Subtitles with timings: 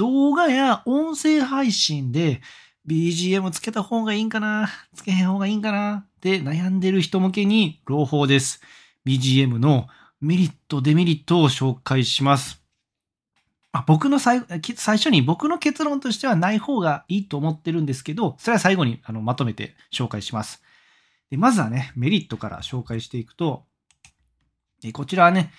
[0.00, 2.40] 動画や音声配信で
[2.86, 4.70] BGM つけた方がいいんかな？
[4.94, 6.06] つけへん方がいいんかな？
[6.06, 8.62] って悩んでる人向けに朗報です。
[9.06, 9.88] BGM の
[10.22, 12.62] メリット、デメリットを紹介します。
[13.72, 14.40] あ僕の最
[14.74, 20.62] 最初に僕の結論としてはない方がいいと思ってるんですけど、それは最後にあのまとめて紹介します。
[21.30, 23.66] でまずはね、メリットから紹介していくと、
[24.94, 25.52] こちらはね、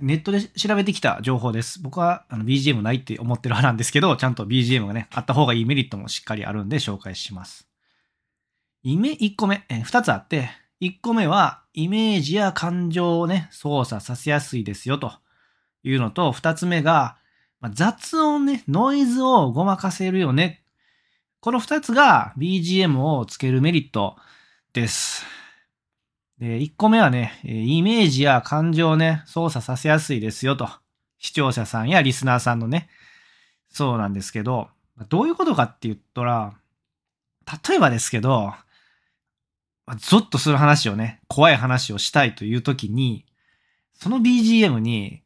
[0.00, 1.80] ネットで調べてきた情報です。
[1.80, 7.68] 僕はあの BGM ないって思ってる派なんですけど、ちゃんと BGM がね、あった方がいいメリットもしっかりあるんで紹介します。
[8.82, 10.50] イメ、1個目、え2つあって、
[10.80, 15.12] 1個目はイメージや感情をね、操作させやすいですよと
[15.82, 17.16] いうのと、2つ目が、
[17.60, 20.62] ま、雑音ね、ノイズをごまかせるよね。
[21.40, 24.16] この2つが BGM をつけるメリット
[24.72, 25.24] です。
[26.38, 30.68] で、1個目はね、イメージや感情をね、操作させやすいですよと。
[31.18, 32.88] 視聴者さんやリスナーさんのね、
[33.70, 34.68] そうなんですけど、
[35.08, 36.54] どういうことかって言ったら、
[37.68, 38.52] 例えばですけど、
[39.98, 43.26] ゾッとする話をね、怖い話をしたいという時に、
[43.94, 45.22] その BGM に、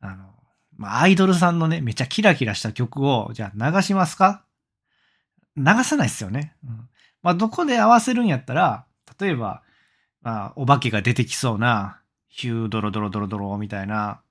[0.00, 0.32] あの、
[0.76, 4.44] まあ、アイドルさんのね、めちゃキラキラした曲を、じゃあ流しますか？
[5.56, 6.54] 流さないっすよね。
[6.64, 6.88] うん、
[7.22, 8.84] まあ、どこで合わせるんやったら、
[9.18, 9.62] 例えば、
[10.26, 14.22] まあ、お化けが出てきそうな、ヒュードロドロドロドロみたいな、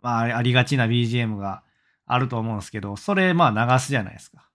[0.00, 1.64] まあ、ありがちな BGM が
[2.06, 4.48] あると思うんですけど、それ、まあ、流すじゃないですか。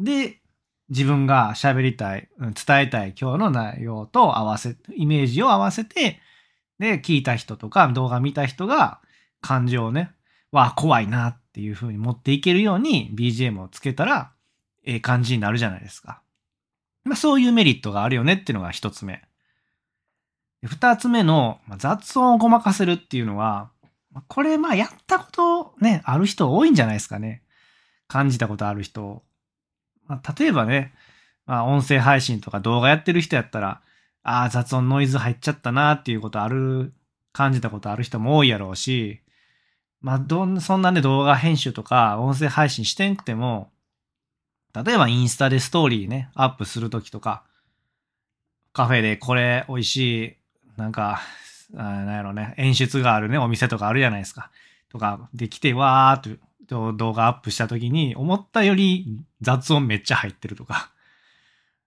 [0.00, 0.40] で、
[0.88, 6.18] 自分が喋りたい、伝えたい今日の内容と合わせ、イメージを合わせて、
[6.78, 9.02] で、聞いた人とか動画見た人が
[9.42, 10.12] 感情をね、
[10.50, 14.32] わあ、怖いなっていう風に持っていけるように BGM をつけたら、
[14.82, 16.22] ええ感じになるじゃないですか。
[17.04, 19.25] まあ、そういうメリットがあるよねっていうのが一つ目。
[20.66, 23.70] 二つ目の雑音をごまかせるっていうのは、
[24.28, 27.42] これまあやったことね、ある人多いんじゃないですかね。
[28.08, 29.22] 感じたことある人。
[30.06, 30.94] まあ、例えばね、
[31.46, 33.80] まあ、音声配信とか動画やってる人やったら、
[34.22, 36.92] ああ、雑音ノイズ入っちゃったなっていうことある、
[37.32, 39.20] 感じたことある人も多いやろうし、
[40.00, 43.70] まあ、どん、そんなね、動画編集とか音声配信してんくても、
[44.84, 47.44] 例えばインスタでストーリーね、アップするときとか、
[48.72, 50.36] カフェでこれ美味しい、
[50.76, 51.20] なんか、
[51.72, 54.50] なんやろね、演出があるね、お店とかあるじゃないですか。
[54.88, 60.90] とか、できて、わーっと動画アップしたときに、思ったより雑音めっちゃ入ってるとか、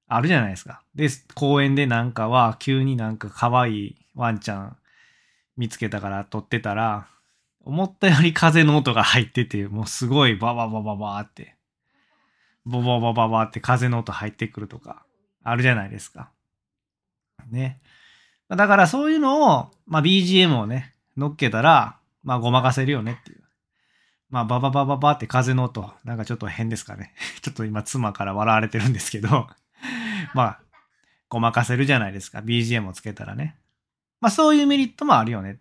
[0.07, 0.81] あるじゃないですか。
[0.95, 4.77] で、公園でなんかは、急になんか可愛いワンちゃん
[5.55, 7.07] 見つけたから撮ってたら、
[7.63, 11.55] 思ったより風の音が入ってて、もうすごいバババババって、
[12.65, 15.05] ボボバババって風の音入ってくるとか、
[15.43, 16.31] あるじゃないですか。
[17.51, 17.79] ね。
[18.55, 23.43] だからそういうのを、まあ BGM をね、乗っけたら、まあごまかせるよねっていう。
[24.29, 27.13] まあバババババって風の音、なんかちょっと変ですかね。
[27.41, 29.47] ちょっと今妻から笑われてるんですけど、
[30.33, 30.59] まあ、
[31.29, 32.39] ごまかせるじゃないですか。
[32.39, 33.55] BGM をつけたらね。
[34.21, 35.59] まあそういうメリットもあるよね。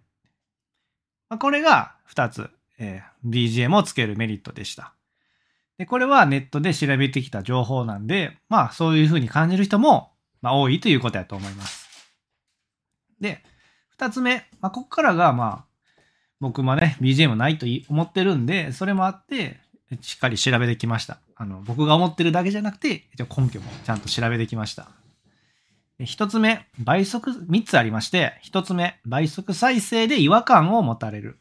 [1.28, 4.94] まあ、これが2つ、えー、BGM をつけるメリットでした。
[5.76, 11.77] で、これはネットで調べてきた情報なんで、まあそういうふうに感じる人も、まあ多いということやと思います。
[13.20, 13.42] で、
[13.98, 15.68] 2つ目、まあここからがまあ
[16.40, 19.58] 僕もね、BGM ないと思ってるんで、それもあって、
[20.00, 21.18] しっかり調べてきました。
[21.34, 24.88] あの、僕が思ってるだけじゃなくて、根拠もちゃんと調べてきました。
[26.04, 31.38] 一つ目、倍速、三つありまして、一つ目、倍速再生で違和感を持たれる。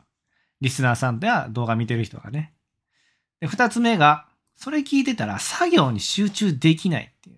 [0.62, 2.54] リスナーさんや動画見てる人がね。
[3.40, 7.38] で、二つ目が、それ聞いてたら作業に集中できないっていう。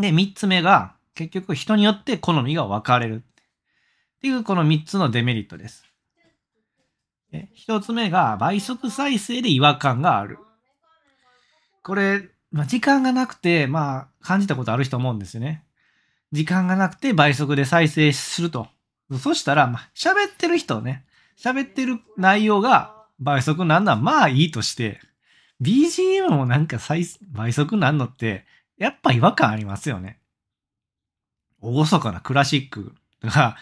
[0.00, 3.16] で、三つ目が、結局人によって好みが分かれる。
[3.16, 5.84] っていうこの三つのデメリットです。
[7.52, 10.38] 一つ目が倍速再生で違和感がある。
[11.82, 15.62] これ、まあ、時間がなくて、まあ、感じたことある人思うんですよね。
[16.32, 18.68] 時間がなくて倍速で再生すると。
[19.20, 21.04] そしたら、まあ、喋ってる人ね、
[21.38, 25.00] 喋ってる内容が倍速なんのはまあいいとして、
[25.60, 26.78] BGM もなんか
[27.32, 28.46] 倍速なんのって、
[28.78, 30.19] やっぱ違和感ありますよね。
[31.62, 33.56] 厳かなクラシックが、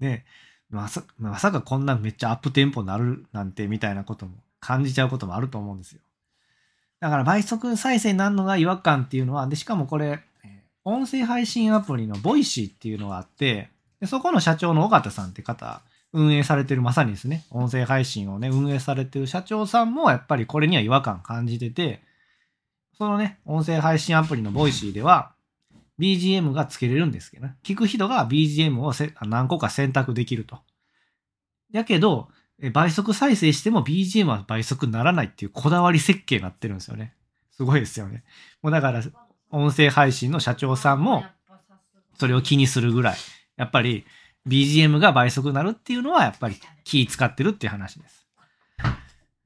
[0.00, 0.24] ね、
[0.70, 6.00] まさまさかこんなめっちゃアップテンポになるなんてみたいなことも感じちゃうこともあると思うんですよ。
[7.00, 10.20] だから倍速再生になるのが違和感っていうのは、で、しかもこれ、
[10.84, 13.70] 音声配信アプリの Voicy っていうのがあって、
[14.00, 15.82] でそこの社長の緒方さんって方、
[16.12, 22.02] 運営されてるまさにですね、音声配信をね、運営されてる社長さんもやっぱりこれには違和感感じてて、
[22.96, 25.32] そのね、音声配信アプリの Voicy では、
[25.98, 27.56] BGM がつけれるんですけどね。
[27.62, 28.92] 聞く人が BGM を
[29.26, 30.60] 何個か選択できると。
[31.72, 32.28] やけど、
[32.72, 37.14] 倍速再生しても BGM は倍速ならないっていうこだわり設計になってるんですよね。
[37.50, 38.24] すごいですよね。
[38.62, 39.02] もうだから、
[39.50, 41.24] 音声配信の社長さんも、
[42.18, 43.16] それを気にするぐらい、
[43.56, 44.04] やっぱり
[44.46, 48.26] BGM が倍速になるっていうのは、やっぱり気使ってるっていう話です。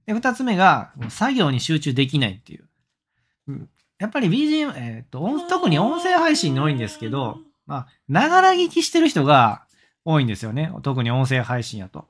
[0.07, 3.69] で、二つ目が、作業に集中できないっていう。
[3.99, 9.65] やっぱり BGM、えっ、と、特に音声配信に多いんですけど、まあ、ながら聞きしてる人が
[10.05, 10.71] 多いんですよね。
[10.83, 12.07] 特に音声配信やと。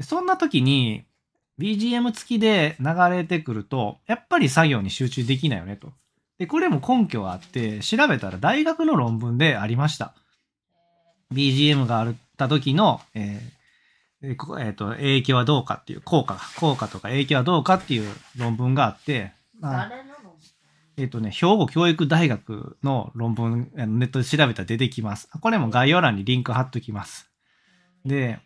[0.00, 1.04] そんな時に、
[1.58, 5.92] BGM 付きで流れてくると、やっぱり作業に集中できないよねと。
[6.38, 10.14] で、これも根拠があって、調べたら大学の論文でありました。
[11.32, 20.13] BGM があった時の、えーえーこえーと影響はどうかっていう、効果が、効果とか影響はどうかっていう論文があって、誰の
[20.96, 25.28] えっ、とね、兵庫教育大学の論文、ネットで調べたら出てきます。
[25.40, 27.30] これも概要欄にリンク貼っときます。
[28.04, 28.38] で、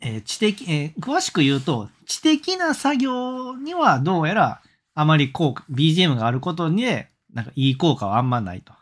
[0.00, 4.62] えー知的、えー詳しく言うと、知的な作業にはどうやら
[4.94, 6.84] あまり効果、BGM があることに、
[7.32, 8.72] なんかいい効果はあんまないと。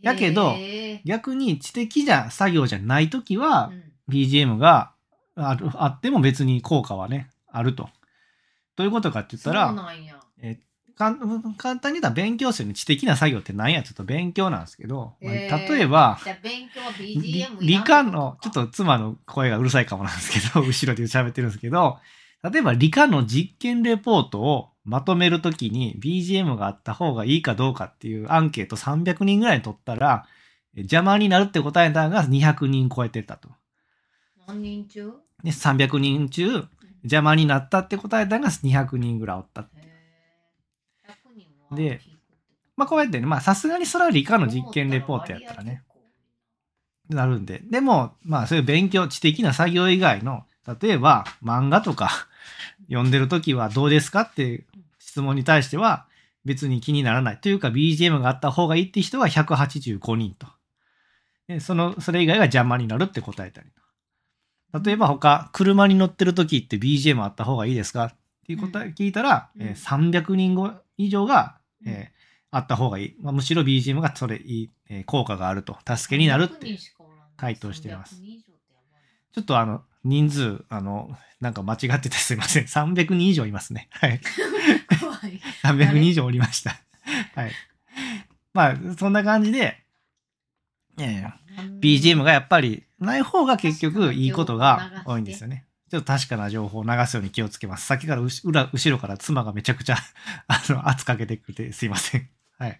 [0.00, 4.92] やけどへ逆に知的じゃ作業じゃないときーはう、ん BGM が
[5.36, 7.88] あるあっても別に効果はね、あると。
[8.76, 10.58] どういうことかって言ったら、なんやかん
[10.98, 11.14] 簡
[11.78, 21.98] 単に言ったら勉強する知的な作業って何やちょっと勉強なんですけど、まあへー例えば、じゃあ勉強は理科の、ちょっと妻の声がうるさいかもなんですけど、 後ろで喋ってるんですけど、
[22.42, 30.26] 例えば理科の実験レポートをまとめるときに BGM があった方がいいかどうかっていうアンケート300人ぐらいに取ったら、
[30.74, 33.50] え邪魔になるって答えたのが200人超えてたと。
[34.46, 35.12] 何人中？
[35.44, 36.68] で、300人中、
[37.02, 39.62] 邪魔になったって答えたのが200人ぐらいおった。
[39.62, 39.87] へー100人は
[41.72, 42.00] で
[42.78, 45.82] まあこうやってね、まあさすがにそれは理科の実験レポートやったらね。
[47.10, 47.60] なるんで。
[47.68, 50.44] でも、まあそういう勉強、知的な作業以外の、
[50.80, 52.28] 例えば漫画とか
[52.88, 54.66] 読んでるときはどうですかっていう
[55.00, 56.06] 質問に対しては
[56.44, 57.40] 別に気にならない。
[57.40, 60.46] というか BGM があった方がいいって人は185人と。
[61.48, 63.70] でその、それ以外が邪魔になるって答えたり
[64.72, 64.80] と。
[64.80, 68.14] 例えば他、車に乗ってるときって BGM あった方がいいですかっ
[68.46, 72.18] ていう答え聞いたら、うんえー300人後以上が、うんえー
[72.50, 73.16] あった方がいい。
[73.20, 75.76] まあ、むしろ BGM がそれいい、えー効果があると。
[75.86, 79.02] 助けになるって100人しかおらんの回答してます300人以上ってやばい
[79.34, 82.64] ちょっとあの、人数、あの、なんか間違っててすいません。
[82.64, 83.88] 300人以上いますね。
[83.90, 84.20] はい。
[84.90, 86.80] な怖い 300人以上おりました。
[87.34, 87.52] はい。
[88.54, 89.84] まあ、そんな感じで、
[90.98, 91.32] えー
[91.80, 95.66] BGM がやっぱりない方が結局いいことが多いんですよね。
[95.90, 97.86] ちょっと確かな情報を流すように気をつけます。
[97.86, 99.96] さっきから裏、後ろから妻がめちゃくちゃ、
[100.48, 102.28] あの、圧かけてくれてすいません。
[102.58, 102.78] はい。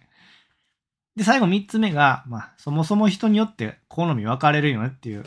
[1.15, 5.25] で、最後3つ目が、まあ、そもそも人によって好み分かれるよねっていう、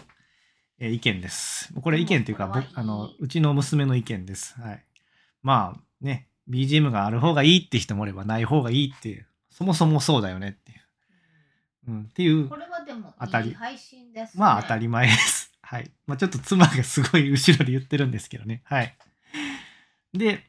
[0.79, 1.73] えー意見です。
[1.75, 4.61] これ意見というか、僕、あの、うちの娘の意見です。
[4.61, 4.85] はい。
[5.43, 10.83] まあ、ね、BGM がある方がいいって人もおればない方がいいっていう、そもそもそうだよねっていう。
[11.89, 15.42] うん、っていうこれはでも当たりいい配信です、ね、まあ当たり前です。
[15.73, 15.91] はい。
[16.07, 18.61] まあちょっと妻がすごい後ろで言ってるんですけどね。
[18.65, 18.95] はい。
[20.13, 20.45] で、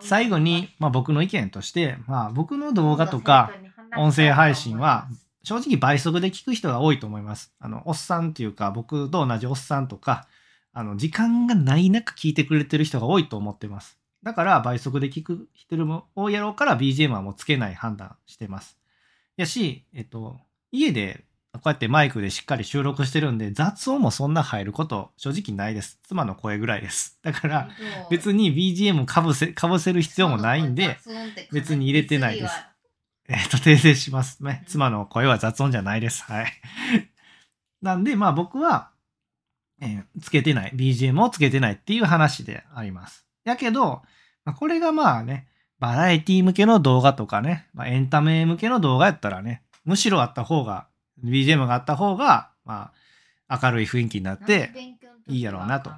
[0.00, 3.50] 最後に、まあ僕の意見として、まあ僕の動画とか、
[3.96, 5.08] 音声配信は
[5.44, 7.54] 正直倍速で聞く人が多いと思います。
[7.58, 10.28] あの、おっさんっていうか、僕と同じおっさんとか、
[10.74, 13.98] あの、時間がない中聞いてくれてる人が多いと思ってます。
[14.22, 18.78] だから倍速で聞く人も多いやろうから BGM はもうつけない判断してます。
[19.38, 20.38] やし、えっと、
[20.70, 25.98] 家でこうやってマイクでしっかり収録してるんで雑音もそんな入ること正直ないです。
[26.02, 27.18] 妻の声ぐらいです。
[27.22, 27.68] だから
[28.10, 30.96] 別に BGM かぶせ、かぶせる必要もないんで、
[31.52, 32.54] 別に入れてないです
[33.28, 34.64] えっと、訂正しますねう。
[34.64, 36.24] ん妻の声は雑音じゃないです。
[36.24, 36.46] はい。
[37.82, 38.90] なんで、まあ僕は、
[39.80, 43.26] えーつけてない、BGM をつけてないっていう話であります。
[43.44, 44.02] やけど、
[44.44, 50.86] まあ、これがまあね、バラエティ向けの動画とかね、まあ、エンタメ向けの動画やったらね、むしろあった方が、
[51.24, 52.92] BGM があった方が、ま
[53.48, 54.72] あ、明るい雰囲気になって
[55.28, 55.90] いいやろうなと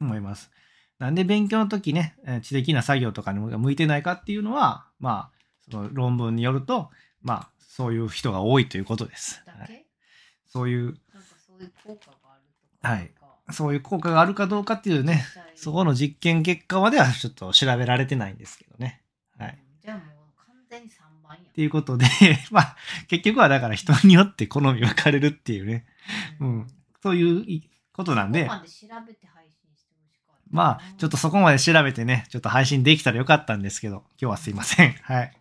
[0.00, 0.50] 思います。
[0.98, 6.90] なんで勉強の時ね、えー知的な作業とかに向いてないかっていうのは、まあ、その論文によると、
[7.22, 9.42] まあ、そういう人が多いということです。
[9.46, 9.86] はい、
[10.46, 10.94] そういう、
[11.46, 12.42] そういう効果がある
[12.80, 12.88] とか。
[12.88, 13.10] はい
[13.52, 19.02] そういう効果があるかどうかっていうね、そこの実験結果まではちょっと調べられてないんですけどね。
[19.38, 19.58] はい。
[19.80, 20.06] じゃあもう
[20.36, 21.45] 完全に3番や。
[21.56, 22.04] っていうことで、
[22.52, 22.76] まあ、
[23.08, 25.86] 結局はだから人によって好み分かれるっていうね、
[26.38, 26.66] うん、
[27.02, 28.44] そういういことなんで
[30.50, 34.92] まあ、ちょっとそこまで調べてね、ちょっと配信できたらよかったんですけど、今日はすいません。
[35.02, 35.32] はい。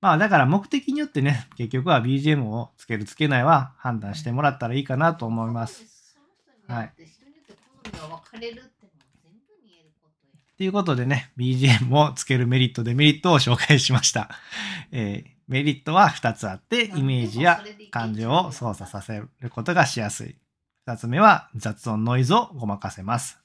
[0.00, 6.18] まあ、だから目的によってね、結局は BGM をつけるつけないは判断してもらったらいいかなと思います。。
[7.96, 8.18] その
[10.58, 14.28] ということでね、BGM をつけるメリット、デメリットを紹介しました。
[14.92, 20.36] えーメリットは2つあって、イメージや感情を操作させることがしやすい。
[20.86, 23.38] 2つ目は雑音ノイズをごまかせます。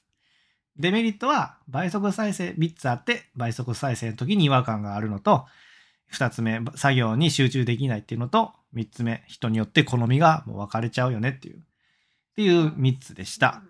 [0.76, 5.46] デメリットは倍速再生3つあって、倍速再生の時に違和感があるのと、
[6.12, 11.60] 2つ目、作業に集中できないっていうのと、3つ目、人によって好みがもう分かれちゃうよねっていう、っ
[12.36, 13.62] ていう3つでした。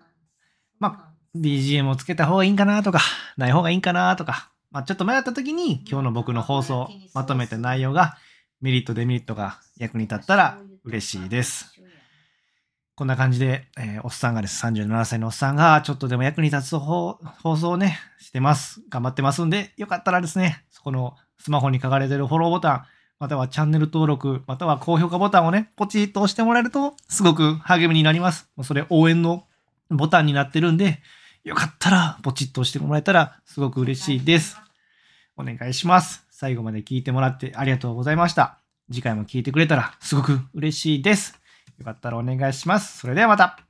[0.77, 2.99] ま BGM をつけた方がいいんかなとか、
[3.37, 8.17] ない方がいいんかなとか、まあ、ちょっと迷った時に今日の僕の放送まとめた内容が
[8.61, 11.71] メリットデメリットが役に立ったら嬉しいです。。
[12.95, 18.81] こんな感じで、えーおっさんがです、37歳のおっさんがちょっとでも役に立つ放放送をね、してます。
[18.89, 22.85] 頑張ってますんで、よかったらですね、そこのスマホに書かれてるフォローボタン、
[23.19, 28.49] またはチャンネル登録、または高評価ボタンをね、ポチッと押してもらえると、すごく励みになります。
[28.63, 29.45] それ応援の
[29.89, 31.01] ボタンになってるんで、
[31.45, 34.57] よかったらポチッと押してもらえたらすごく嬉しいです。。
[35.37, 36.25] お願いします。
[36.31, 38.57] 最後まで聞いてもらってありがとうございました。
[38.91, 41.39] 次回も聞いてくれたらすごく嬉しいです。
[41.77, 42.97] よかったらお願いします。
[42.97, 43.64] それではまた。